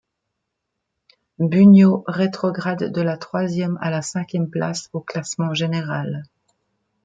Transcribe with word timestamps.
Bugno 1.37 2.03
rétrograde 2.07 2.85
de 2.89 3.01
la 3.03 3.17
troisième 3.17 3.77
à 3.81 3.91
la 3.91 4.01
cinquième 4.01 4.49
place 4.49 4.89
au 4.93 4.99
classement 5.01 5.53
général. 5.53 6.23